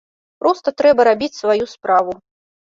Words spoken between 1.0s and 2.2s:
рабіць сваю справу.